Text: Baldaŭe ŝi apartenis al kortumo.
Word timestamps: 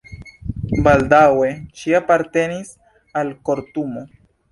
Baldaŭe 0.85 1.49
ŝi 1.81 1.93
apartenis 1.99 2.71
al 3.21 3.31
kortumo. 3.51 4.05